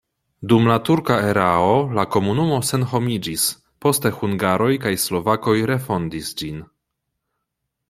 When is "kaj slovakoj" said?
4.87-5.57